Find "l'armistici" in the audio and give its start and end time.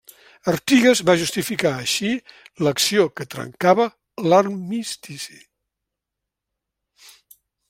4.29-5.41